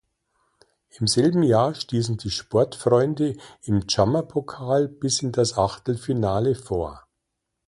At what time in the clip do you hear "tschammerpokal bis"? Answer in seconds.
3.87-5.21